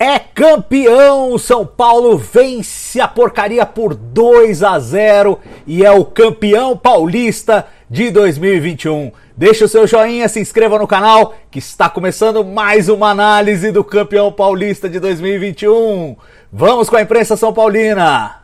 [0.00, 1.36] é campeão.
[1.36, 8.10] São Paulo vence a porcaria por 2 a 0 e é o campeão paulista de
[8.10, 9.12] 2021.
[9.36, 13.84] Deixa o seu joinha, se inscreva no canal que está começando mais uma análise do
[13.84, 16.16] campeão paulista de 2021.
[16.50, 18.40] Vamos com a imprensa São Paulina.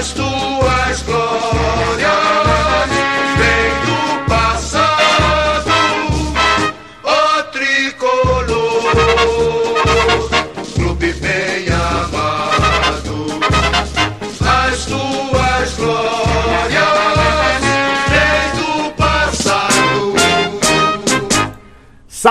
[0.00, 0.49] mas tu.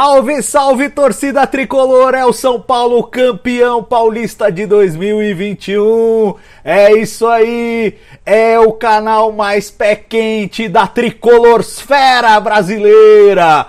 [0.01, 2.15] Salve, salve torcida tricolor!
[2.15, 6.35] É o São Paulo campeão paulista de 2021.
[6.63, 13.67] É isso aí, é o canal mais pé quente da tricolorsfera brasileira.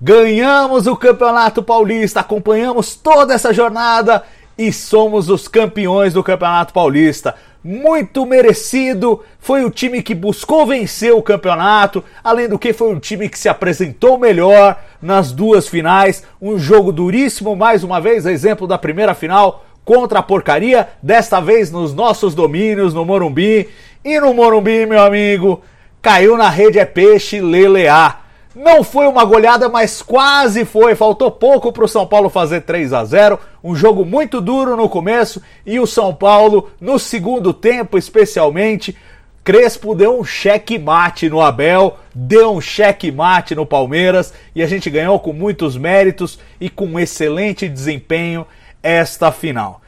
[0.00, 4.24] Ganhamos o Campeonato Paulista, acompanhamos toda essa jornada
[4.58, 9.22] e somos os campeões do Campeonato Paulista muito merecido.
[9.38, 13.38] Foi o time que buscou vencer o campeonato, além do que foi um time que
[13.38, 16.22] se apresentou melhor nas duas finais.
[16.40, 21.70] Um jogo duríssimo, mais uma vez, exemplo da primeira final contra a porcaria, desta vez
[21.70, 23.68] nos nossos domínios, no Morumbi.
[24.04, 25.62] E no Morumbi, meu amigo,
[26.02, 28.27] caiu na rede é peixe lelear.
[28.58, 30.96] Não foi uma goleada, mas quase foi.
[30.96, 33.38] Faltou pouco para o São Paulo fazer 3 a 0.
[33.62, 38.96] Um jogo muito duro no começo e o São Paulo, no segundo tempo especialmente,
[39.44, 44.66] Crespo deu um cheque mate no Abel, deu um cheque mate no Palmeiras e a
[44.66, 48.44] gente ganhou com muitos méritos e com um excelente desempenho
[48.82, 49.80] esta final.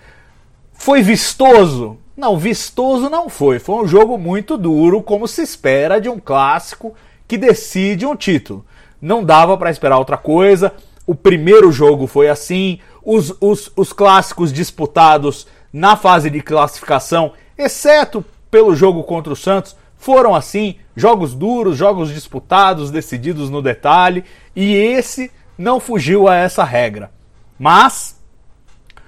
[0.72, 1.98] Foi vistoso?
[2.16, 3.58] Não, vistoso não foi.
[3.58, 6.94] Foi um jogo muito duro, como se espera de um clássico
[7.30, 8.66] que decide um título.
[9.00, 10.72] Não dava para esperar outra coisa.
[11.06, 12.80] O primeiro jogo foi assim.
[13.04, 19.76] Os, os, os clássicos disputados na fase de classificação, exceto pelo jogo contra o Santos,
[19.96, 20.74] foram assim.
[20.96, 24.24] Jogos duros, jogos disputados, decididos no detalhe.
[24.56, 27.12] E esse não fugiu a essa regra.
[27.56, 28.20] Mas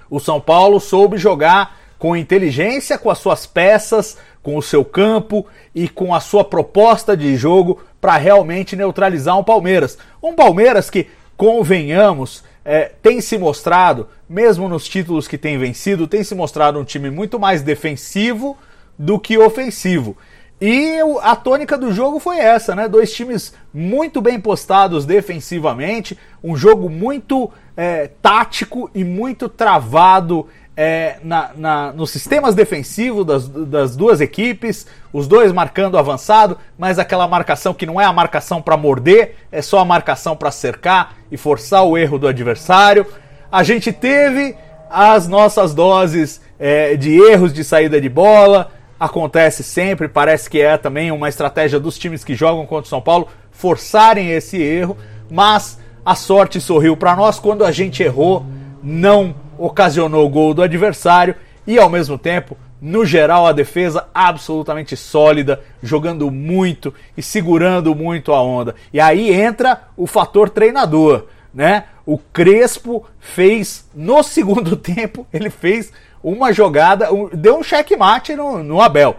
[0.09, 5.47] o São Paulo soube jogar com inteligência, com as suas peças, com o seu campo
[5.73, 9.97] e com a sua proposta de jogo para realmente neutralizar um Palmeiras.
[10.21, 16.25] Um Palmeiras que, convenhamos, é, tem se mostrado, mesmo nos títulos que tem vencido, tem
[16.25, 18.57] se mostrado um time muito mais defensivo
[18.99, 20.17] do que ofensivo.
[20.59, 22.87] E a tônica do jogo foi essa, né?
[22.89, 31.17] Dois times muito bem postados defensivamente, um jogo muito é, tático e muito travado é,
[31.23, 37.27] na, na, nos sistemas defensivos das, das duas equipes, os dois marcando avançado, mas aquela
[37.27, 41.37] marcação que não é a marcação para morder, é só a marcação para cercar e
[41.37, 43.05] forçar o erro do adversário.
[43.51, 44.55] A gente teve
[44.89, 50.77] as nossas doses é, de erros de saída de bola, acontece sempre, parece que é
[50.77, 54.97] também uma estratégia dos times que jogam contra o São Paulo forçarem esse erro,
[55.29, 58.45] mas a sorte sorriu para nós quando a gente errou,
[58.81, 64.97] não ocasionou o gol do adversário e ao mesmo tempo, no geral, a defesa absolutamente
[64.97, 68.75] sólida, jogando muito e segurando muito a onda.
[68.91, 71.85] E aí entra o fator treinador, né?
[72.05, 78.81] O Crespo fez no segundo tempo, ele fez uma jogada, deu um checkmate no, no
[78.81, 79.15] Abel,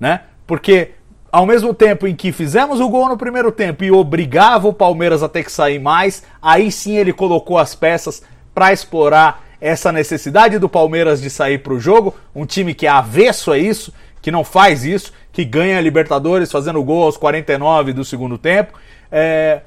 [0.00, 0.22] né?
[0.46, 0.92] Porque
[1.30, 5.22] ao mesmo tempo em que fizemos o gol no primeiro tempo e obrigava o Palmeiras
[5.22, 8.22] a ter que sair mais, aí sim ele colocou as peças
[8.54, 12.90] para explorar essa necessidade do Palmeiras de sair para o jogo, um time que é
[12.90, 17.92] avesso a isso, que não faz isso, que ganha a Libertadores fazendo gol aos 49
[17.92, 18.76] do segundo tempo.
[19.10, 19.60] É...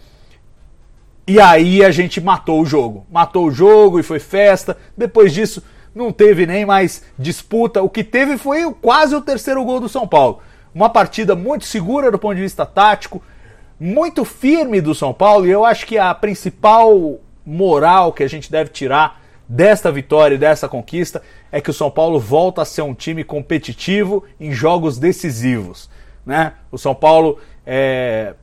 [1.25, 3.07] E aí a gente matou o jogo.
[3.09, 4.75] Matou o jogo e foi festa.
[4.97, 5.63] Depois disso,
[5.95, 7.81] não teve nem mais disputa.
[7.81, 10.41] O que teve foi quase o terceiro gol do São Paulo.
[10.73, 13.23] Uma partida muito segura do ponto de vista tático,
[13.79, 18.51] muito firme do São Paulo, e eu acho que a principal moral que a gente
[18.51, 21.21] deve tirar desta vitória e dessa conquista
[21.51, 25.89] é que o São Paulo volta a ser um time competitivo em jogos decisivos.
[26.25, 26.53] Né?
[26.71, 28.33] O São Paulo é,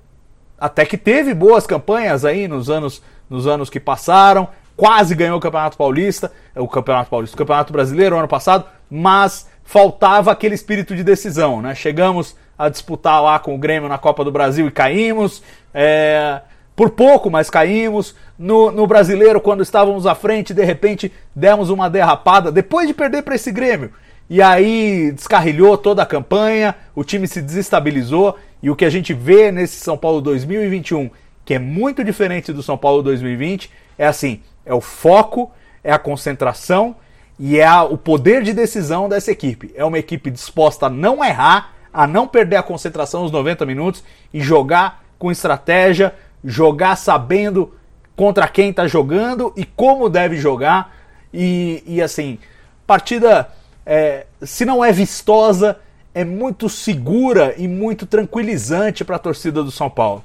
[0.59, 5.41] até que teve boas campanhas aí nos anos, nos anos que passaram, quase ganhou o
[5.41, 11.03] Campeonato Paulista, o Campeonato Paulista, o Campeonato Brasileiro ano passado, mas faltava aquele espírito de
[11.03, 11.75] decisão, né?
[11.75, 15.43] Chegamos a disputar lá com o Grêmio na Copa do Brasil e caímos.
[15.75, 16.41] É,
[16.75, 18.15] por pouco, mas caímos.
[18.39, 23.23] No, no brasileiro, quando estávamos à frente, de repente demos uma derrapada, depois de perder
[23.23, 23.91] para esse Grêmio.
[24.29, 28.39] E aí descarrilhou toda a campanha, o time se desestabilizou.
[28.63, 31.11] E o que a gente vê nesse São Paulo 2021,
[31.45, 35.51] que é muito diferente do São Paulo 2020, é assim: é o foco,
[35.85, 36.97] é a concentração
[37.39, 39.73] e é a, o poder de decisão dessa equipe.
[39.75, 44.03] É uma equipe disposta a não errar, a não perder a concentração nos 90 minutos
[44.33, 46.15] e jogar com estratégia,
[46.45, 47.75] jogar sabendo
[48.17, 50.95] contra quem está jogando e como deve jogar.
[51.33, 52.39] E, e assim,
[52.87, 53.49] partida,
[53.87, 55.79] é, se não é vistosa,
[56.15, 60.25] é muito segura e muito tranquilizante para a torcida do São Paulo.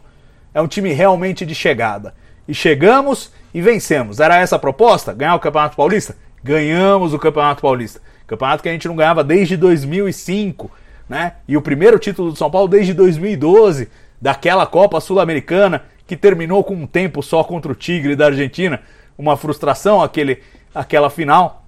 [0.54, 2.14] É um time realmente de chegada.
[2.48, 4.19] E chegamos e vencemos.
[4.19, 5.14] Era essa a proposta?
[5.14, 6.16] Ganhar o Campeonato Paulista?
[6.44, 8.02] Ganhamos o Campeonato Paulista.
[8.25, 10.69] Campeonato que a gente não ganhava desde 2005,
[11.08, 11.34] né?
[11.48, 13.90] E o primeiro título do São Paulo desde 2012,
[14.22, 18.81] daquela Copa Sul-Americana que terminou com um tempo só contra o Tigre da Argentina,
[19.18, 20.42] uma frustração aquele,
[20.74, 21.65] aquela final.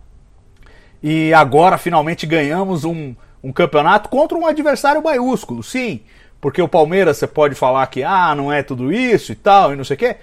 [1.04, 3.14] E agora finalmente ganhamos um,
[3.44, 6.02] um campeonato contra um adversário maiúsculo, sim,
[6.40, 9.76] porque o Palmeiras você pode falar que ah, não é tudo isso e tal, e
[9.76, 10.16] não sei o quê,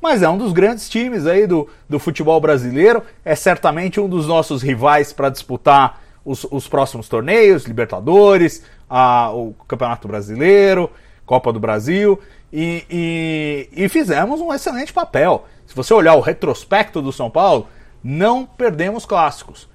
[0.00, 4.26] mas é um dos grandes times aí do, do futebol brasileiro, é certamente um dos
[4.26, 10.90] nossos rivais para disputar os, os, próximos torneios, Libertadores, a, o Campeonato Brasileiro,
[11.24, 12.20] Copa do Brasil,
[12.56, 15.44] e, e, e fizemos um excelente papel.
[15.66, 17.66] Se você olhar o retrospecto do São Paulo,
[18.02, 19.68] não perdemos clássicos.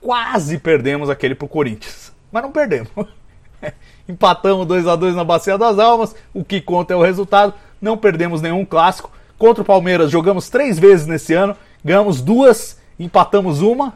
[0.00, 2.88] Quase perdemos aquele pro Corinthians, mas não perdemos.
[4.08, 7.52] Empatamos 2 a 2 na Bacia das Almas, o que conta é o resultado.
[7.78, 9.12] Não perdemos nenhum clássico.
[9.36, 11.54] Contra o Palmeiras, jogamos três vezes nesse ano,
[11.84, 13.92] ganhamos duas, empatamos uma.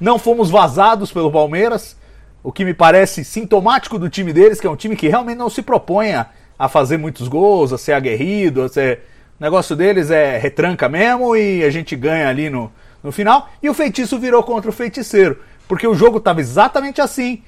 [0.00, 1.96] Não fomos vazados pelo Palmeiras,
[2.42, 5.48] o que me parece sintomático do time deles, que é um time que realmente não
[5.48, 6.26] se propõe a
[6.58, 9.00] a fazer muitos gols, a ser aguerrido, a ser...
[9.40, 12.72] O negócio deles é retranca mesmo e a gente ganha ali no,
[13.02, 13.48] no final.
[13.62, 15.38] E o feitiço virou contra o feiticeiro,
[15.68, 17.42] porque o jogo estava exatamente assim.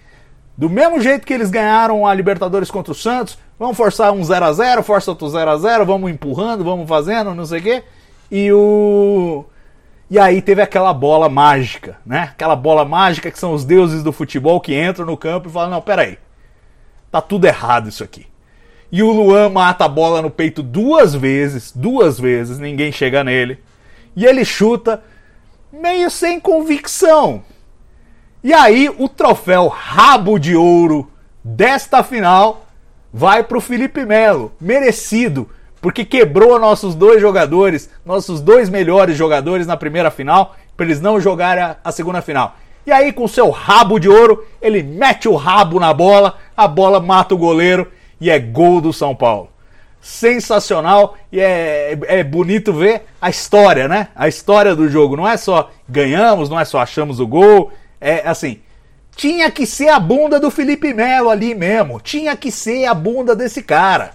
[0.57, 4.45] Do mesmo jeito que eles ganharam a Libertadores contra o Santos, vamos forçar um 0
[4.45, 7.83] a 0 força outro 0 a 0 vamos empurrando, vamos fazendo, não sei o quê.
[8.31, 9.45] E o.
[10.11, 12.31] E aí teve aquela bola mágica, né?
[12.33, 15.71] Aquela bola mágica que são os deuses do futebol que entram no campo e falam:
[15.71, 16.19] não, peraí,
[17.11, 18.27] tá tudo errado isso aqui.
[18.93, 23.59] E o Luan mata a bola no peito duas vezes, duas vezes, ninguém chega nele.
[24.17, 25.03] E ele chuta
[25.73, 27.43] meio sem convicção.
[28.43, 31.09] E aí o troféu rabo de ouro
[31.45, 32.67] desta final
[33.13, 35.49] vai para o Felipe Melo, merecido,
[35.81, 41.21] porque quebrou nossos dois jogadores, nossos dois melhores jogadores na primeira final, para eles não
[41.21, 42.57] jogarem a, a segunda final.
[42.85, 46.99] E aí com seu rabo de ouro, ele mete o rabo na bola, a bola
[46.99, 47.91] mata o goleiro
[48.21, 49.51] e é gol do São Paulo.
[50.01, 54.09] Sensacional e é, é bonito ver a história, né?
[54.15, 55.17] A história do jogo.
[55.17, 57.71] Não é só ganhamos, não é só achamos o gol.
[58.01, 58.61] É assim,
[59.15, 62.01] tinha que ser a bunda do Felipe Melo ali mesmo.
[62.01, 64.13] Tinha que ser a bunda desse cara,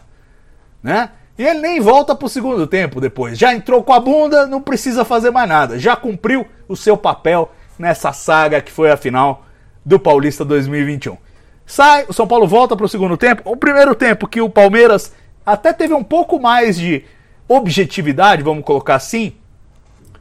[0.82, 1.12] né?
[1.38, 3.38] E ele nem volta pro segundo tempo depois.
[3.38, 5.78] Já entrou com a bunda, não precisa fazer mais nada.
[5.78, 9.46] Já cumpriu o seu papel nessa saga que foi a final
[9.86, 11.18] do Paulista 2021.
[11.66, 13.42] Sai, o São Paulo volta para o segundo tempo.
[13.46, 15.14] O primeiro tempo que o Palmeiras
[15.46, 17.04] até teve um pouco mais de
[17.48, 19.34] objetividade, vamos colocar assim,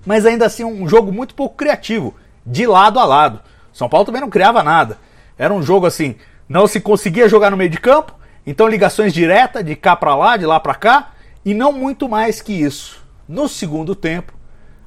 [0.04, 3.40] mas ainda assim um jogo muito pouco criativo, de lado a lado.
[3.72, 4.98] O São Paulo também não criava nada.
[5.38, 6.16] Era um jogo assim,
[6.48, 8.14] não se conseguia jogar no meio de campo,
[8.46, 11.12] então ligações diretas de cá para lá, de lá para cá,
[11.44, 13.02] e não muito mais que isso.
[13.26, 14.32] No segundo tempo,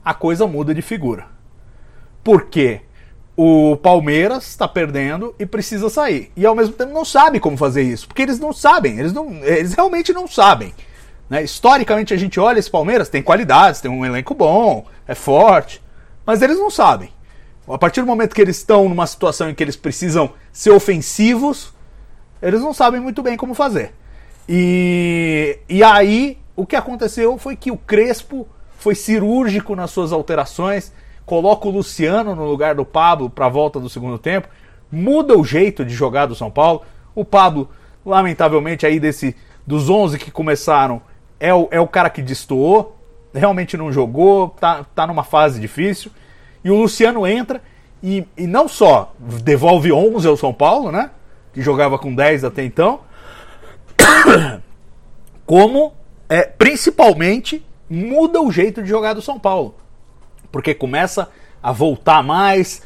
[0.05, 1.25] a coisa muda de figura.
[2.23, 2.81] Por quê?
[3.39, 6.31] O Palmeiras está perdendo e precisa sair.
[6.35, 9.31] E ao mesmo tempo não sabe como fazer isso, porque eles não sabem, eles, não,
[9.43, 10.73] eles realmente não sabem.
[11.29, 11.43] Né?
[11.43, 15.83] Historicamente a gente olha esse Palmeiras, tem qualidades, tem um elenco bom, é forte,
[16.25, 17.11] mas eles não sabem.
[17.67, 21.73] A partir do momento que eles estão numa situação em que eles precisam ser ofensivos,
[22.41, 23.93] eles não sabem muito bem como fazer.
[24.49, 28.47] E, e aí o que aconteceu foi que o Crespo
[28.79, 30.91] foi cirúrgico nas suas alterações
[31.27, 34.47] coloca o Luciano no lugar do Pablo para a volta do segundo tempo,
[34.89, 36.83] muda o jeito de jogar do São Paulo.
[37.13, 37.69] O Pablo,
[38.03, 41.01] lamentavelmente, aí desse dos 11 que começaram,
[41.37, 42.97] é o, é o cara que destoou,
[43.33, 46.09] realmente não jogou, tá, tá numa fase difícil.
[46.63, 47.61] E o Luciano entra
[48.01, 51.11] e, e não só devolve 11 ao São Paulo, né?
[51.53, 53.01] Que jogava com 10 até então,
[55.45, 55.91] como
[56.29, 59.75] é, principalmente muda o jeito de jogar do São Paulo
[60.51, 61.29] porque começa
[61.61, 62.81] a voltar mais,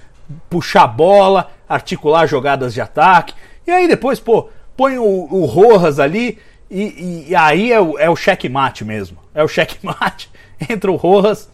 [0.49, 3.33] puxar bola, articular jogadas de ataque.
[3.65, 6.39] E aí depois, pô, põe o, o Rojas ali
[6.69, 9.17] e, e, aí é o, é o checkmate mesmo.
[9.33, 10.29] É o checkmate.
[10.69, 11.49] Entra o Rojas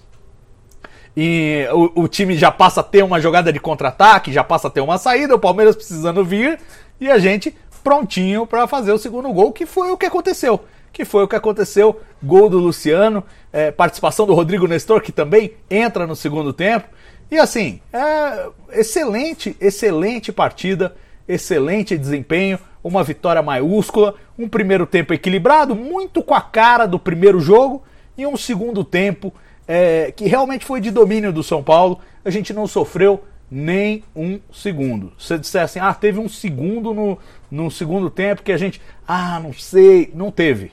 [1.15, 4.71] e o, o time já passa a ter uma jogada de contra-ataque, já passa a
[4.71, 6.59] ter uma saída, o Palmeiras precisando vir
[7.01, 10.63] e a gente prontinho para fazer o segundo gol, que foi o que aconteceu
[10.97, 12.01] que foi o que aconteceu.
[12.23, 13.23] Gol do Luciano,
[13.53, 16.87] é, participação do Rodrigo Nestor, que também entra no segundo tempo.
[17.29, 20.95] E assim, é, excelente, excelente partida,
[21.27, 27.39] excelente desempenho, uma vitória maiúscula, um primeiro tempo equilibrado, muito com a cara do primeiro
[27.39, 27.83] jogo,
[28.17, 29.31] e um segundo tempo
[29.67, 31.99] é, que realmente foi de domínio do São Paulo.
[32.25, 35.13] A gente não sofreu nem um segundo.
[35.19, 37.19] Se assim, ah, teve um segundo no,
[37.51, 40.71] no segundo tempo que a gente, ah, não sei, não teve.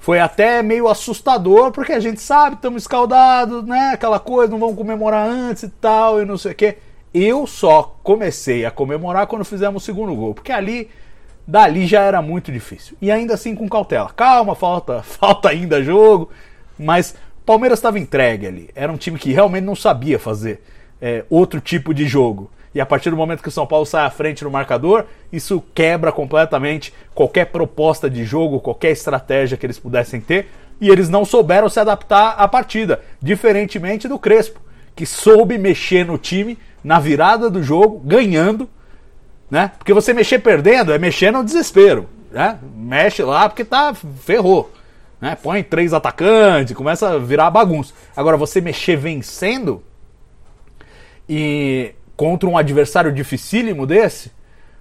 [0.00, 3.90] Foi até meio assustador, porque a gente sabe, estamos escaldados, né?
[3.92, 6.78] Aquela coisa, não vamos comemorar antes e tal, e não sei o quê.
[7.12, 10.88] Eu só comecei a comemorar quando fizemos o segundo gol, porque ali,
[11.46, 12.96] dali já era muito difícil.
[12.98, 14.08] E ainda assim com cautela.
[14.08, 16.30] Calma, falta, falta ainda jogo,
[16.78, 17.14] mas
[17.44, 18.70] Palmeiras estava entregue ali.
[18.74, 20.62] Era um time que realmente não sabia fazer
[20.98, 22.50] é, outro tipo de jogo.
[22.74, 25.62] E a partir do momento que o São Paulo sai à frente no marcador, isso
[25.74, 30.48] quebra completamente qualquer proposta de jogo, qualquer estratégia que eles pudessem ter.
[30.80, 34.60] E eles não souberam se adaptar à partida, diferentemente do Crespo,
[34.94, 38.68] que soube mexer no time na virada do jogo, ganhando,
[39.50, 39.72] né?
[39.76, 42.58] Porque você mexer perdendo é mexer no desespero, né?
[42.74, 44.72] Mexe lá porque tá ferrou,
[45.20, 45.36] né?
[45.42, 47.92] Põe três atacantes, começa a virar bagunça.
[48.16, 49.82] Agora você mexer vencendo
[51.28, 54.30] e contra um adversário dificílimo desse,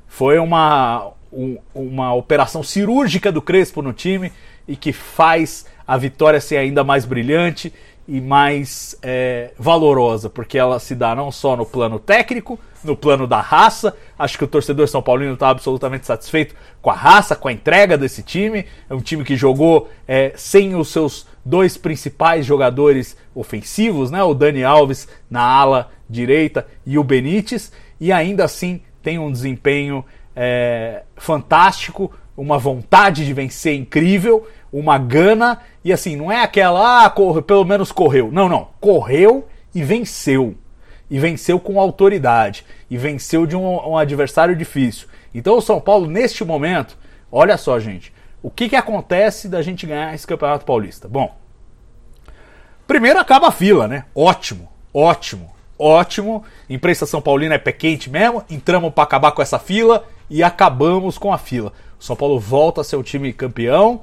[0.09, 4.29] foi uma, um, uma operação cirúrgica do Crespo no time
[4.67, 7.73] e que faz a vitória ser ainda mais brilhante
[8.05, 13.25] e mais é, valorosa, porque ela se dá não só no plano técnico, no plano
[13.25, 13.95] da raça.
[14.17, 17.97] Acho que o torcedor São Paulino está absolutamente satisfeito com a raça, com a entrega
[17.97, 18.65] desse time.
[18.89, 24.21] É um time que jogou é, sem os seus dois principais jogadores ofensivos, né?
[24.23, 30.03] O Dani Alves na ala direita e o Benítez, e ainda assim tem um desempenho
[30.35, 37.09] é, fantástico, uma vontade de vencer incrível, uma gana, e assim, não é aquela, ah,
[37.09, 38.31] corre, pelo menos correu.
[38.31, 38.69] Não, não.
[38.79, 40.55] Correu e venceu.
[41.09, 42.65] E venceu com autoridade.
[42.89, 45.07] E venceu de um, um adversário difícil.
[45.33, 46.97] Então o São Paulo, neste momento,
[47.31, 48.13] olha só, gente.
[48.41, 51.09] O que, que acontece da gente ganhar esse Campeonato Paulista?
[51.09, 51.35] Bom,
[52.87, 54.05] primeiro acaba a fila, né?
[54.15, 56.43] Ótimo, ótimo ótimo.
[56.69, 58.43] Imprensa São Paulina é pé quente mesmo.
[58.49, 61.71] Entramos para acabar com essa fila e acabamos com a fila.
[61.99, 64.01] O São Paulo volta a ser o time campeão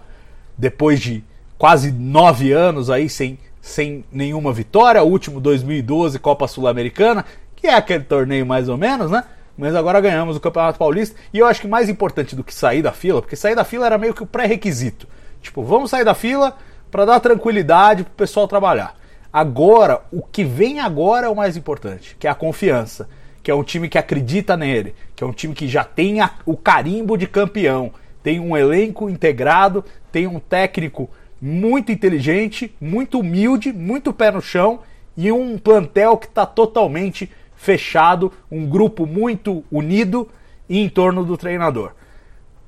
[0.57, 1.23] depois de
[1.59, 5.03] quase nove anos aí sem, sem nenhuma vitória.
[5.03, 9.25] O último 2012 Copa Sul-Americana, que é aquele torneio mais ou menos, né?
[9.57, 11.17] Mas agora ganhamos o Campeonato Paulista.
[11.33, 13.87] E eu acho que mais importante do que sair da fila, porque sair da fila
[13.87, 15.07] era meio que o pré-requisito.
[15.41, 16.57] Tipo, vamos sair da fila
[16.91, 18.95] para dar tranquilidade pro pessoal trabalhar.
[19.37, 23.07] Agora, o que vem agora é o mais importante, que é a confiança,
[23.43, 26.31] que é um time que acredita nele, que é um time que já tem a,
[26.47, 33.75] o carimbo de campeão, tem um elenco integrado, tem um técnico muito inteligente, muito humilde,
[33.75, 34.81] muito pé no chão
[35.15, 40.31] e um plantel que está totalmente fechado, um grupo muito unido
[40.67, 41.93] em torno do treinador.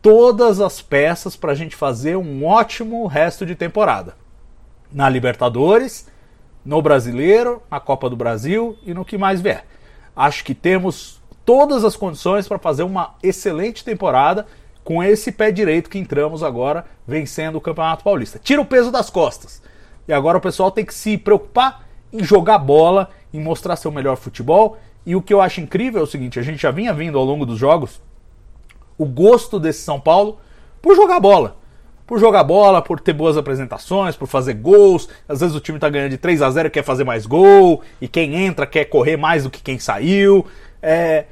[0.03, 4.17] Todas as peças para a gente fazer um ótimo resto de temporada.
[4.93, 6.07] Na Libertadores,
[6.69, 9.65] no Brasileiro, na Copa do Brasil e no que mais vier.
[10.15, 14.47] Acho que temos todas as condições para fazer uma excelente temporada
[14.85, 18.39] com esse pé direito que entramos agora vencendo o Campeonato Paulista.
[18.39, 19.63] Tira o peso das costas.
[20.07, 24.19] E agora o pessoal tem que se preocupar em jogar bola, em mostrar seu melhor
[24.19, 24.77] futebol.
[25.07, 27.25] E o que eu acho incrível é o seguinte: a gente já vinha vindo ao
[27.25, 27.99] longo dos jogos
[28.99, 30.39] o gosto desse São Paulo
[30.83, 31.57] por jogar bola.
[32.09, 35.11] Por jogar bola, por ter boas apresentações, por fazer gols.
[35.29, 37.83] Às vezes o time tá ganhando de 3 a 0 e quer fazer mais gol.
[38.01, 40.47] E quem entra quer correr mais do que quem saiu.
[40.81, 41.27] É,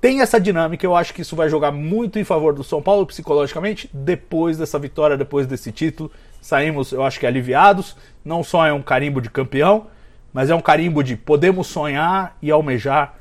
[0.00, 3.04] tem essa dinâmica, eu acho que isso vai jogar muito em favor do São Paulo
[3.04, 6.10] psicologicamente depois dessa vitória, depois desse título.
[6.40, 7.94] Saímos, eu acho que aliviados.
[8.24, 9.88] Não só é um carimbo de campeão,
[10.32, 13.16] mas é um carimbo de podemos sonhar e almejar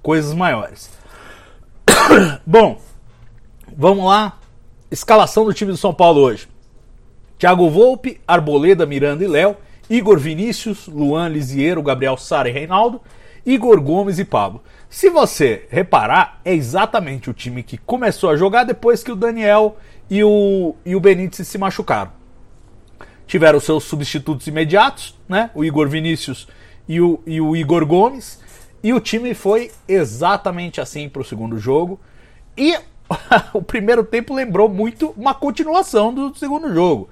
[0.00, 0.90] coisas maiores.
[2.46, 2.80] Bom,
[3.76, 4.38] vamos lá.
[4.92, 6.51] Escalação do time do São Paulo hoje.
[7.42, 9.56] Thiago Volpe, Arboleda, Miranda e Léo,
[9.90, 13.00] Igor Vinícius, Luan Lisiero, Gabriel Sara e Reinaldo,
[13.44, 14.62] Igor Gomes e Pablo.
[14.88, 19.76] Se você reparar, é exatamente o time que começou a jogar depois que o Daniel
[20.08, 22.12] e o, e o Benítez se machucaram.
[23.26, 25.50] Tiveram seus substitutos imediatos, né?
[25.52, 26.46] O Igor Vinícius
[26.88, 28.38] e o, e o Igor Gomes.
[28.84, 31.98] E o time foi exatamente assim para o segundo jogo.
[32.56, 32.78] E
[33.52, 37.10] o primeiro tempo lembrou muito uma continuação do segundo jogo.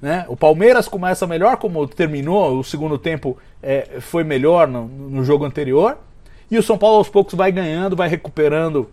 [0.00, 0.24] Né?
[0.28, 5.44] O Palmeiras começa melhor, como terminou, o segundo tempo é, foi melhor no, no jogo
[5.44, 5.98] anterior.
[6.50, 8.90] E o São Paulo aos poucos vai ganhando, vai recuperando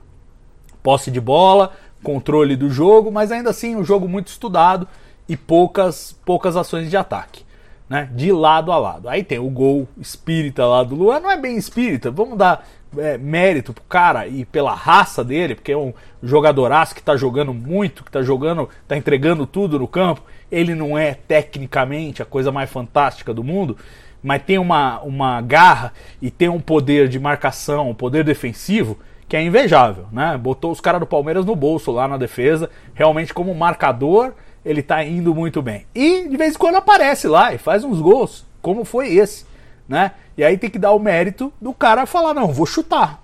[0.84, 1.72] posse de bola,
[2.04, 4.88] controle do jogo, mas ainda assim um jogo muito estudado
[5.28, 7.48] e poucas, poucas ações de ataque
[7.90, 8.10] né?
[8.14, 9.10] De lado a lado.
[9.10, 13.18] Aí tem o gol espírita lá do Luan, não é bem espírita, vamos dar é,
[13.18, 18.04] mérito pro cara e pela raça dele, porque é um jogadoraço que tá jogando muito,
[18.04, 20.22] que tá jogando, tá entregando tudo no campo.
[20.52, 23.78] Ele não é tecnicamente a coisa mais fantástica do mundo,
[24.24, 29.36] mas tem uma, uma garra e tem um poder de marcação, um poder defensivo que
[29.36, 30.38] é invejável, né?
[30.38, 35.04] Botou os caras do Palmeiras no bolso lá na defesa, realmente como marcador ele tá
[35.04, 35.86] indo muito bem.
[35.96, 39.46] E de vez em quando aparece lá e faz uns gols, como foi esse,
[39.88, 40.12] né?
[40.38, 43.24] E aí tem que dar o mérito do cara falar: não, vou chutar.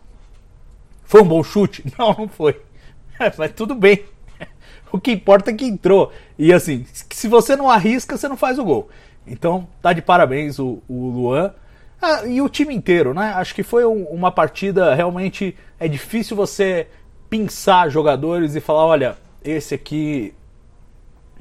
[1.03, 1.84] Foi um bom chute?
[2.00, 2.60] Não, não foi.
[3.38, 4.03] Mas tudo bem.
[4.92, 6.12] O que importa é que entrou.
[6.44, 8.90] E assim, se você não arrisca, você não faz o gol.
[9.25, 11.53] Então, tá de parabéns o, o Luan.
[12.01, 13.34] Ah, e o time inteiro, né?
[13.36, 15.56] Acho que foi um, uma partida realmente.
[15.79, 16.88] É difícil você
[17.29, 20.34] pensar jogadores e falar: olha, esse aqui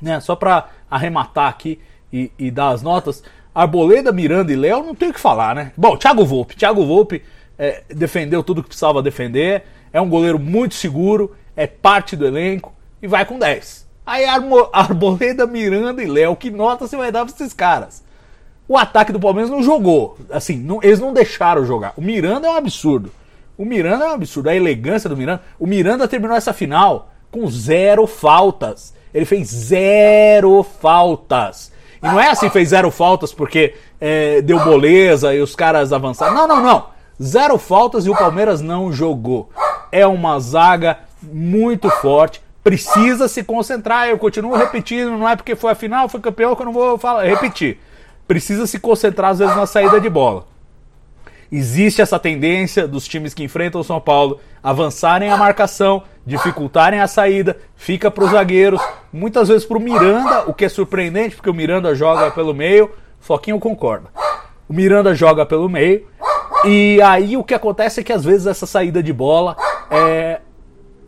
[0.03, 0.21] né?
[0.21, 1.79] Só para arrematar aqui
[2.13, 3.23] e, e, dar as notas.
[3.55, 5.73] Arboleda, Miranda e Léo não tem o que falar, né?
[5.77, 6.57] Bom, Thiago Volpe.
[6.57, 7.23] Thiago Volpe
[7.59, 9.65] é, defendeu tudo que precisava defender.
[9.93, 13.92] É um goleiro muito seguro, é parte do elenco e vai com 10.
[14.05, 14.25] Aí
[14.73, 18.03] Arboleda, Miranda e Léo, que nota você vai dar pra esses caras?
[18.69, 20.17] O ataque do Palmeiras não jogou.
[20.31, 21.93] Assim, não, eles não deixaram jogar.
[21.97, 23.11] O Miranda é um absurdo.
[23.57, 24.49] O Miranda é um absurdo.
[24.49, 25.43] A elegância do Miranda.
[25.59, 28.95] O Miranda terminou essa final com zero faltas.
[29.13, 31.73] Ele fez zero faltas.
[32.03, 36.35] E não é assim, fez zero faltas porque é, deu boleza e os caras avançaram.
[36.35, 36.87] Não, não, não.
[37.23, 39.51] Zero faltas e o Palmeiras não jogou.
[39.91, 42.41] É uma zaga muito forte.
[42.63, 44.09] Precisa se concentrar.
[44.09, 46.97] Eu continuo repetindo, não é porque foi a final, foi campeão que eu não vou
[46.99, 47.79] falar, repetir.
[48.27, 50.47] Precisa se concentrar às vezes na saída de bola.
[51.51, 57.07] Existe essa tendência dos times que enfrentam o São Paulo avançarem a marcação, dificultarem a
[57.07, 58.81] saída, fica para os zagueiros,
[59.13, 62.91] muitas vezes para o Miranda, o que é surpreendente, porque o Miranda joga pelo meio,
[63.21, 64.09] Foquinho concorda.
[64.67, 66.07] O Miranda joga pelo meio,
[66.65, 69.55] e aí o que acontece é que às vezes essa saída de bola
[69.91, 70.41] é,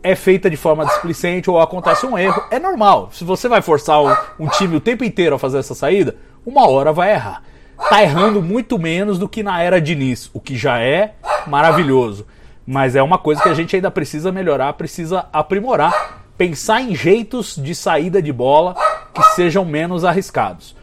[0.05, 2.43] é feita de forma displicente ou acontece um erro.
[2.51, 3.09] É normal.
[3.11, 6.15] Se você vai forçar um, um time o tempo inteiro a fazer essa saída,
[6.45, 7.41] uma hora vai errar.
[7.89, 11.15] Tá errando muito menos do que na era Diniz, o que já é
[11.47, 12.27] maravilhoso.
[12.67, 16.23] Mas é uma coisa que a gente ainda precisa melhorar, precisa aprimorar.
[16.37, 18.75] Pensar em jeitos de saída de bola
[19.11, 20.75] que sejam menos arriscados.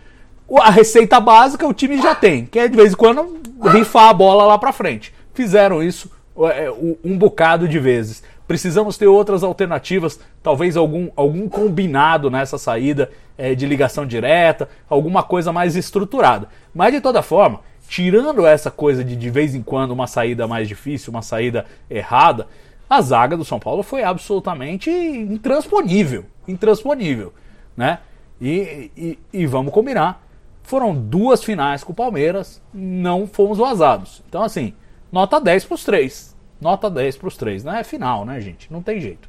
[0.60, 4.14] A receita básica o time já tem, que é de vez em quando rifar a
[4.14, 5.14] bola lá para frente.
[5.32, 6.10] Fizeram isso
[6.50, 6.70] é,
[7.04, 8.22] um bocado de vezes.
[8.46, 15.22] Precisamos ter outras alternativas, talvez algum, algum combinado nessa saída é, de ligação direta, alguma
[15.22, 16.48] coisa mais estruturada.
[16.74, 20.66] Mas de toda forma, tirando essa coisa de de vez em quando uma saída mais
[20.66, 22.46] difícil, uma saída errada,
[22.88, 27.32] a zaga do São Paulo foi absolutamente intransponível, intransponível,
[27.76, 28.00] né?
[28.40, 30.22] E, e, e vamos combinar,
[30.62, 34.22] foram duas finais com o Palmeiras, não fomos vazados.
[34.28, 34.74] Então assim,
[35.10, 36.31] nota 10 para os três,
[36.62, 38.72] nota 10 para os três, não é final, né, gente?
[38.72, 39.28] Não tem jeito.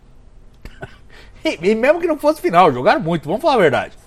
[1.43, 3.97] e, e mesmo que não fosse final, jogaram muito, vamos falar a verdade.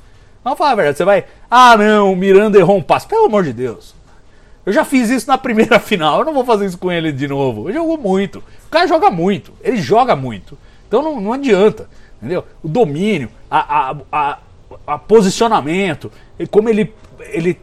[0.45, 3.43] Vamos falar a verdade, você vai, ah não, o Miranda errou um passo, pelo amor
[3.43, 3.97] de Deus.
[4.65, 7.27] Eu já fiz isso na primeira final, eu não vou fazer isso com ele de
[7.27, 7.69] novo.
[7.69, 8.39] Ele jogou muito.
[8.39, 10.57] O cara joga muito, ele joga muito.
[10.87, 12.45] Então não, não adianta, entendeu?
[12.63, 14.39] O domínio, a, a, a,
[14.87, 16.13] a posicionamento,
[16.51, 16.95] como ele,
[17.33, 17.61] ele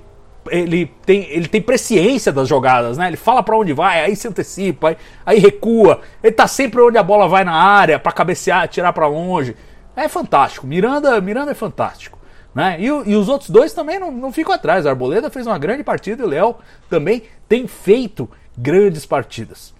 [0.49, 3.07] ele tem, ele tem presciência das jogadas, né?
[3.07, 6.01] Ele fala para onde vai, aí se antecipa, aí, aí, recua.
[6.21, 9.55] Ele tá sempre onde a bola vai na área para cabecear, tirar para longe.
[9.95, 10.65] É fantástico.
[10.65, 12.19] Miranda, Miranda é fantástico.
[12.53, 12.77] Né?
[12.79, 14.85] E, e, os outros dois também não, não ficam atrás.
[14.85, 16.55] A Arboleda fez uma grande partida e o Léo
[16.89, 19.73] também tem feito grandes partidas.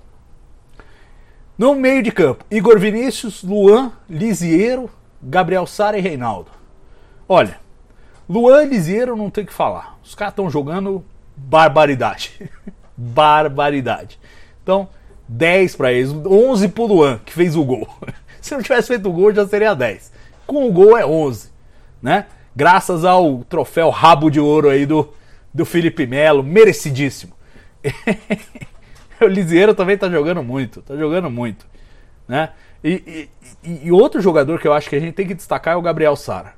[1.57, 4.89] No meio de campo, Igor Vinícius, Luan, Lisiero,
[5.21, 6.49] Gabriel Sara e Reinaldo.
[7.29, 7.59] Olha,
[8.33, 9.95] Luan e Lisiero não tem que falar.
[10.03, 11.05] Os caras estão jogando
[11.37, 12.49] barbaridade.
[12.97, 14.19] barbaridade.
[14.63, 14.89] Então,
[15.27, 17.87] 10 para eles, 11 pro Luan, que fez o gol.
[18.41, 20.11] Se não tivesse feito o gol, já seria 10.
[20.47, 21.51] Com o gol é 11,
[22.01, 22.25] né?
[22.55, 25.13] Graças ao troféu rabo de ouro aí do,
[25.53, 27.33] do Felipe Melo, merecidíssimo.
[29.21, 31.67] o Lisieiro também tá jogando muito, tá jogando muito,
[32.27, 32.49] né?
[32.83, 33.29] E,
[33.63, 35.81] e, e, outro jogador que eu acho que a gente tem que destacar é o
[35.81, 36.55] Gabriel Sara.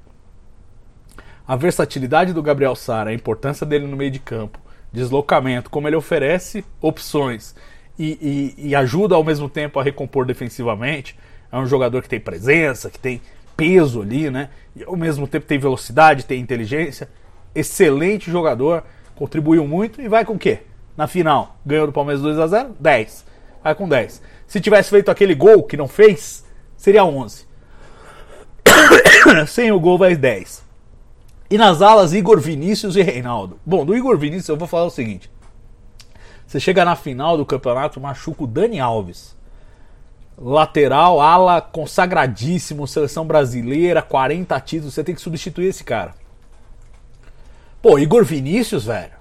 [1.47, 4.59] A versatilidade do Gabriel Sara, a importância dele no meio de campo,
[4.91, 7.55] deslocamento, como ele oferece opções
[7.99, 11.17] e, e, e ajuda ao mesmo tempo a recompor defensivamente.
[11.51, 13.21] É um jogador que tem presença, que tem
[13.55, 14.49] peso ali, né?
[14.75, 17.09] E ao mesmo tempo tem velocidade, tem inteligência.
[17.53, 18.83] Excelente jogador,
[19.15, 20.61] contribuiu muito e vai com o quê?
[20.97, 23.25] na final, ganhou do Palmeiras 2 a 0 10.
[23.63, 24.21] Vai com 10.
[24.47, 26.45] Se tivesse feito aquele gol que não fez,
[26.77, 27.45] seria 11.
[29.47, 30.63] Sem o gol, vai 10.
[31.49, 33.59] E nas alas, Igor Vinícius e Reinaldo.
[33.65, 35.29] Bom, do Igor Vinícius eu vou falar o seguinte.
[36.45, 39.35] Você chega na final do campeonato, machuca o Dani Alves.
[40.37, 46.13] Lateral, ala consagradíssimo, seleção brasileira, 40 títulos, você tem que substituir esse cara.
[47.81, 49.15] Pô, Igor Vinícius, velho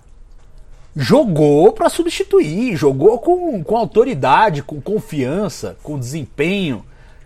[0.96, 6.84] jogou para substituir, jogou com, com autoridade, com confiança, com desempenho,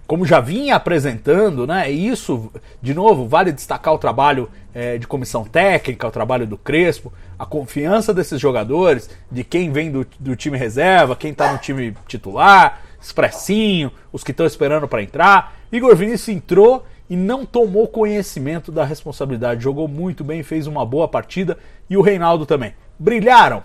[0.09, 1.93] como já vinha apresentando, né?
[1.93, 6.57] E isso, de novo, vale destacar o trabalho é, de comissão técnica, o trabalho do
[6.57, 11.59] Crespo, a confiança desses jogadores, de quem vem do, do time reserva, quem está no
[11.59, 15.59] time titular, expressinho, os que estão esperando para entrar.
[15.71, 21.07] Igor Vinícius entrou e não tomou conhecimento da responsabilidade, jogou muito bem, fez uma boa
[21.07, 22.73] partida e o Reinaldo também.
[22.99, 23.63] Brilharam?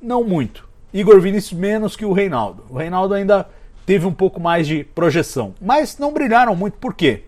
[0.00, 0.68] Não muito.
[0.94, 2.64] Igor Vinícius menos que o Reinaldo.
[2.70, 3.48] O Reinaldo ainda
[3.88, 6.76] teve um pouco mais de projeção, mas não brilharam muito.
[6.76, 7.22] Por quê?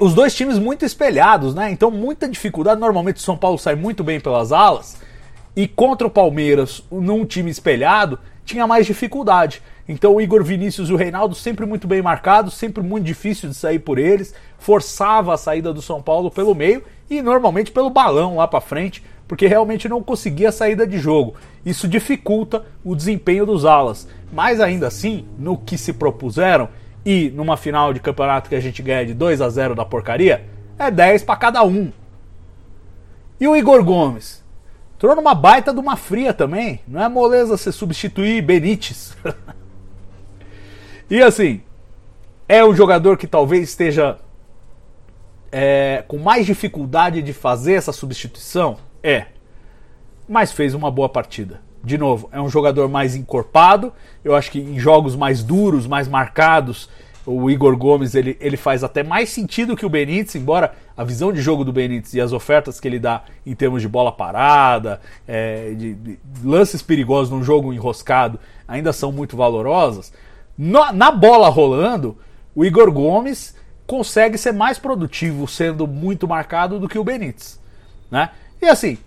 [0.00, 1.70] Os dois times muito espelhados, né?
[1.70, 2.80] Então muita dificuldade.
[2.80, 4.96] Normalmente o São Paulo sai muito bem pelas alas
[5.54, 9.60] e contra o Palmeiras, num time espelhado, tinha mais dificuldade.
[9.86, 13.54] Então o Igor Vinícius e o Reinaldo sempre muito bem marcados, sempre muito difícil de
[13.54, 18.36] sair por eles, forçava a saída do São Paulo pelo meio e normalmente pelo balão
[18.36, 21.36] lá para frente, porque realmente não conseguia saída de jogo.
[21.64, 24.08] Isso dificulta o desempenho dos alas.
[24.32, 26.68] Mas ainda assim, no que se propuseram
[27.06, 30.44] e numa final de campeonato que a gente ganha de 2 a 0 da porcaria,
[30.76, 31.92] é 10 para cada um.
[33.38, 34.42] E o Igor Gomes?
[34.96, 36.80] Entrou numa baita de uma fria também.
[36.88, 39.16] Não é moleza você substituir Benítez.
[41.08, 41.62] e assim,
[42.48, 44.18] é um jogador que talvez esteja
[45.52, 48.89] é, com mais dificuldade de fazer essa substituição?
[49.02, 49.26] É.
[50.28, 51.60] Mas fez uma boa partida.
[51.82, 53.92] De novo, é um jogador mais encorpado.
[54.22, 56.88] Eu acho que em jogos mais duros, mais marcados,
[57.24, 61.32] o Igor Gomes ele, ele faz até mais sentido que o Benítez, embora a visão
[61.32, 65.00] de jogo do Benítez e as ofertas que ele dá em termos de bola parada,
[65.26, 70.12] é, de, de, lances perigosos num jogo enroscado, ainda são muito valorosas.
[70.56, 72.18] Na bola rolando,
[72.54, 77.58] o Igor Gomes consegue ser mais produtivo sendo muito marcado do que o Benítez.
[78.10, 78.30] Né?
[78.60, 78.98] E assim,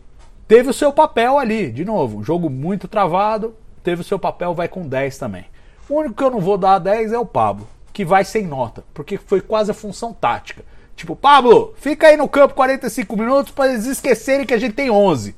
[0.48, 4.68] teve o seu papel ali, de novo, jogo muito travado, teve o seu papel, vai
[4.68, 5.46] com 10 também.
[5.88, 8.84] O único que eu não vou dar 10 é o Pablo, que vai sem nota,
[8.94, 10.64] porque foi quase a função tática.
[10.96, 14.90] Tipo, Pablo, fica aí no campo 45 minutos para eles esquecerem que a gente tem
[14.90, 15.36] 11.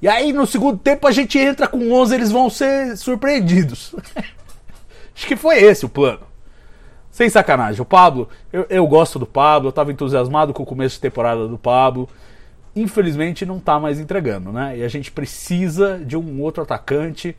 [0.00, 3.94] E aí no segundo tempo a gente entra com 11, eles vão ser surpreendidos.
[5.14, 6.20] Acho que foi esse o plano.
[7.10, 7.80] Sem sacanagem.
[7.80, 11.48] O Pablo, eu, eu gosto do Pablo, eu estava entusiasmado com o começo de temporada
[11.48, 12.06] do Pablo
[12.76, 14.76] infelizmente não está mais entregando, né?
[14.78, 17.34] E a gente precisa de um outro atacante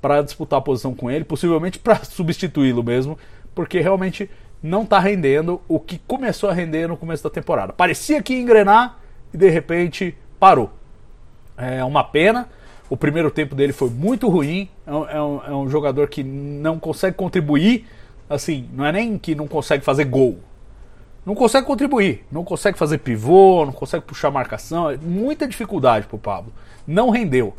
[0.00, 3.18] para disputar a posição com ele, possivelmente para substituí-lo mesmo,
[3.54, 4.30] porque realmente
[4.62, 7.72] não está rendendo o que começou a render no começo da temporada.
[7.72, 8.98] Parecia que ia engrenar
[9.32, 10.70] e de repente parou.
[11.56, 12.48] É uma pena.
[12.88, 14.70] O primeiro tempo dele foi muito ruim.
[14.86, 17.86] É um, é um, é jogador que não consegue contribuir.
[18.28, 20.38] Assim, não é nem que não consegue fazer gol
[21.28, 26.16] não consegue contribuir, não consegue fazer pivô, não consegue puxar marcação, é muita dificuldade pro
[26.16, 26.50] Pablo.
[26.86, 27.52] Não rendeu.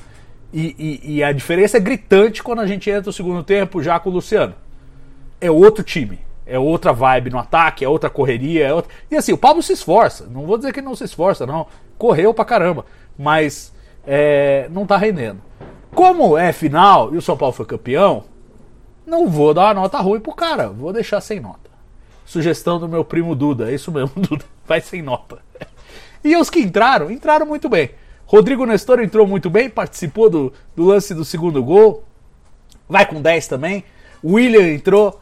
[0.52, 4.00] E, e, e, a diferença é gritante quando a gente entra no segundo tempo já
[4.00, 4.56] com o Luciano.
[5.40, 8.66] É outro time, é outra vibe no ataque, é outra correria.
[8.66, 8.92] É outra...
[9.12, 11.68] E assim, o Pablo se esforça, não vou dizer que não se esforça, não.
[11.96, 12.88] Correu pra caramba.
[13.16, 13.72] mas
[14.04, 15.44] é, não tá rendendo.
[15.94, 18.24] Como é final e o São Paulo foi campeão,
[19.06, 21.69] não vou dar uma nota ruim pro cara, vou deixar sem nota.
[22.30, 25.40] Sugestão do meu primo Duda, é isso mesmo, Duda, vai sem nota.
[26.24, 27.90] E os que entraram, entraram muito bem.
[28.28, 32.04] Rodrigo Nestor entrou muito bem, participou do, do lance do segundo gol,
[32.88, 33.84] vai com 10 também.
[34.24, 35.20] William entrou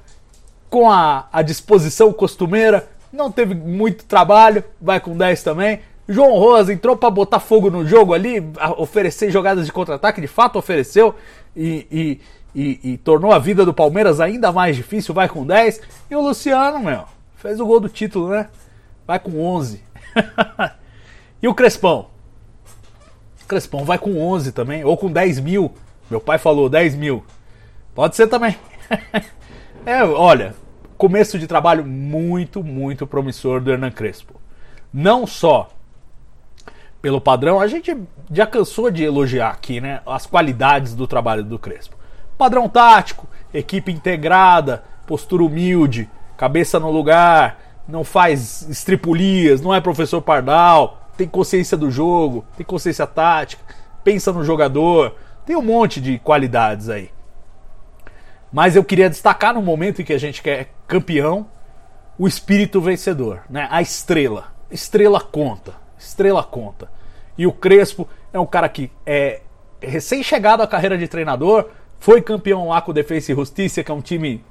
[0.70, 5.80] com a, a disposição costumeira, não teve muito trabalho, vai com 10 também.
[6.10, 8.44] João Rosa entrou para botar fogo no jogo ali,
[8.76, 11.16] oferecer jogadas de contra-ataque, de fato ofereceu
[11.56, 12.22] e, e,
[12.54, 15.82] e, e, tornou a vida do Palmeiras ainda mais difícil, vai com 10.
[16.10, 17.06] E o Luciano, meu,
[17.36, 18.50] fez o gol do título, né?
[19.06, 19.82] Vai com 11.
[21.42, 22.08] e o Crespão?
[23.44, 25.74] O Crespão vai com 11 também, ou com 10 mil.
[26.10, 27.24] Meu pai falou 10 mil.
[27.94, 28.56] Pode ser também.
[29.86, 30.56] é, olha,
[30.98, 34.40] começo de trabalho muito, muito promissor do Hernan Crespo.
[34.94, 35.70] Não só
[37.02, 37.96] pelo padrão, a gente
[38.32, 41.97] já cansou de elogiar aqui, né, as qualidades do trabalho do Crespo.
[42.38, 50.22] Padrão tático, equipe integrada, postura humilde, cabeça no lugar, não faz estripulias, não é professor
[50.22, 53.64] Pardal, tem consciência do jogo, tem consciência tática,
[54.04, 57.10] pensa no jogador, tem um monte de qualidades aí.
[58.52, 61.48] Mas eu queria destacar no momento em que a gente quer campeão,
[62.18, 63.68] o espírito vencedor, né?
[63.70, 64.46] A estrela.
[64.72, 65.74] Estrela conta.
[65.98, 66.90] Estrela conta.
[67.38, 69.42] E o Crespo é um cara que é
[69.82, 73.94] recém-chegado à carreira de treinador, foi campeão lá com o Defensa e Justiça, que é
[73.94, 74.44] um time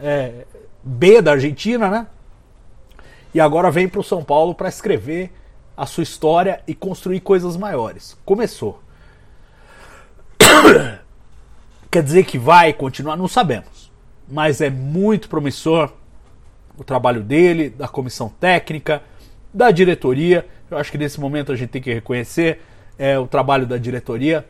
[0.00, 0.46] é,
[0.82, 2.06] B da Argentina, né?
[3.34, 5.30] E agora vem para o São Paulo para escrever
[5.76, 8.16] a sua história e construir coisas maiores.
[8.24, 8.80] Começou.
[11.90, 13.16] Quer dizer que vai continuar?
[13.16, 13.92] Não sabemos.
[14.28, 15.92] Mas é muito promissor
[16.76, 19.02] o trabalho dele, da comissão técnica,
[19.52, 22.60] da diretoria eu acho que nesse momento a gente tem que reconhecer
[22.98, 24.44] é, o trabalho da diretoria,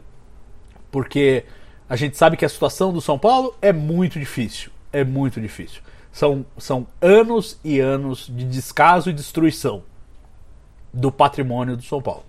[0.90, 1.44] porque
[1.88, 4.70] a gente sabe que a situação do São Paulo é muito difícil.
[4.92, 5.82] É muito difícil.
[6.10, 9.82] São, são anos e anos de descaso e destruição
[10.92, 12.24] do patrimônio do São Paulo.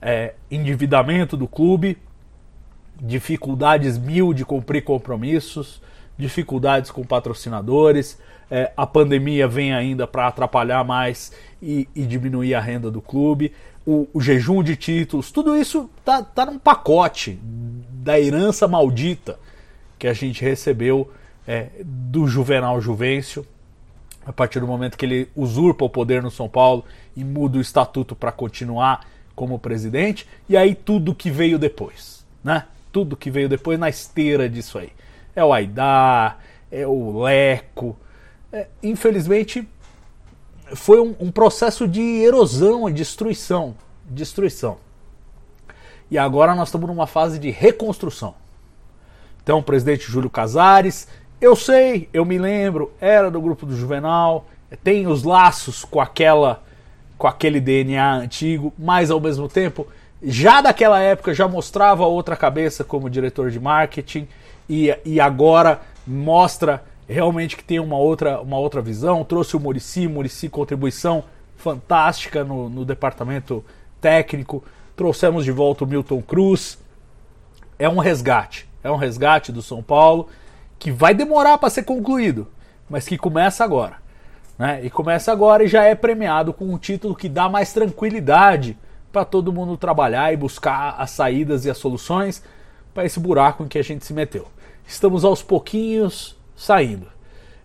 [0.00, 1.98] É, endividamento do clube,
[3.00, 5.82] dificuldades mil de cumprir compromissos,
[6.16, 8.18] dificuldades com patrocinadores,
[8.50, 13.52] é, a pandemia vem ainda para atrapalhar mais e, e, diminuir a renda do clube,
[13.86, 19.38] o, o, jejum de títulos, tudo isso tá, tá num pacote da herança maldita
[19.98, 21.10] que a gente recebeu
[21.46, 23.46] é, do Juvenal Juvencio,
[24.26, 27.60] a partir do momento que ele usurpa o poder no São Paulo e muda o
[27.60, 32.64] estatuto para continuar como presidente, e aí tudo que veio depois, né?
[32.92, 34.90] Tudo que veio depois na esteira disso aí.
[35.34, 36.38] É o Aidar,
[36.70, 37.96] é o Leco,
[38.52, 39.68] é, infelizmente,
[40.74, 43.74] foi um, um, processo de erosão e destruição.
[44.04, 44.78] Destruição.
[46.10, 48.34] E agora nós estamos numa fase de reconstrução.
[49.42, 51.06] Então, o presidente Júlio Casares,
[51.40, 54.46] eu sei, eu me lembro, era do grupo do Juvenal,
[54.82, 56.62] tem os laços com aquela
[57.16, 59.86] com aquele DNA antigo, mas ao mesmo tempo,
[60.22, 64.26] já daquela época já mostrava outra cabeça como diretor de marketing
[64.68, 69.24] e, e agora mostra realmente que tem uma outra, uma outra visão.
[69.24, 71.24] Trouxe o Murici, Murici contribuição
[71.56, 73.64] fantástica no, no departamento
[74.00, 74.64] técnico.
[74.96, 76.78] Trouxemos de volta o Milton Cruz.
[77.78, 80.28] É um resgate, é um resgate do São Paulo
[80.78, 82.46] que vai demorar para ser concluído,
[82.88, 83.96] mas que começa agora.
[84.58, 84.80] Né?
[84.84, 88.78] E começa agora e já é premiado com um título que dá mais tranquilidade
[89.10, 92.42] para todo mundo trabalhar e buscar as saídas e as soluções
[92.92, 94.46] para esse buraco em que a gente se meteu.
[94.86, 97.06] Estamos aos pouquinhos saindo.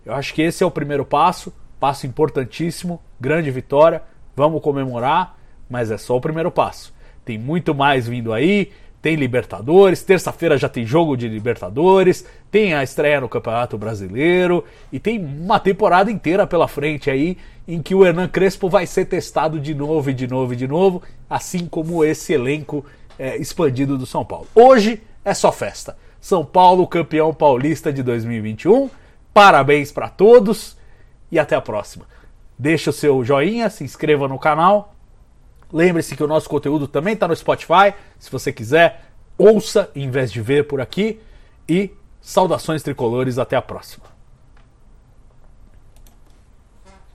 [0.04, 4.02] Eu acho que esse é o primeiro passo, passo importantíssimo, grande vitória,
[4.34, 6.92] vamos comemorar, mas é só o primeiro passo.
[7.24, 8.70] Tem muito mais vindo aí,
[9.02, 14.98] tem Libertadores, terça-feira já tem jogo de Libertadores, tem a estreia no Campeonato Brasileiro e
[14.98, 19.58] tem uma temporada inteira pela frente aí em que o Hernan Crespo vai ser testado
[19.58, 22.84] de novo e de novo e de novo, assim como esse elenco
[23.18, 24.46] é, expandido do São Paulo.
[24.54, 25.96] Hoje é só festa.
[26.20, 28.90] São Paulo campeão paulista de 2021.
[29.32, 30.76] Parabéns para todos
[31.30, 32.04] e até a próxima.
[32.58, 34.94] Deixe o seu joinha, se inscreva no canal.
[35.72, 37.94] Lembre-se que o nosso conteúdo também está no Spotify.
[38.18, 39.04] Se você quiser,
[39.38, 41.20] ouça em vez de ver por aqui.
[41.68, 44.04] E saudações tricolores, até a próxima.